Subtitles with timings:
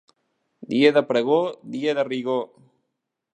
[0.71, 1.37] Dia de pregó,
[1.75, 2.43] dia de rigor.